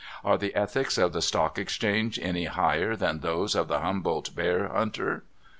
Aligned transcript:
Are 0.23 0.35
the 0.39 0.55
ethics 0.55 0.97
of 0.97 1.13
the 1.13 1.21
stock 1.21 1.59
exchange 1.59 2.17
any 2.23 2.45
higher 2.45 2.95
than 2.95 3.19
those 3.19 3.53
of 3.53 3.67
the 3.67 3.81
Humboldt 3.81 4.33
bear 4.33 4.67
hunter? 4.67 5.25